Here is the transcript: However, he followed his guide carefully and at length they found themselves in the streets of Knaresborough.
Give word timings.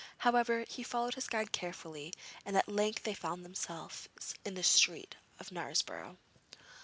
However, 0.17 0.65
he 0.67 0.81
followed 0.81 1.13
his 1.13 1.27
guide 1.27 1.51
carefully 1.51 2.11
and 2.43 2.57
at 2.57 2.67
length 2.67 3.03
they 3.03 3.13
found 3.13 3.45
themselves 3.45 4.09
in 4.43 4.55
the 4.55 4.63
streets 4.63 5.15
of 5.39 5.51
Knaresborough. 5.51 6.17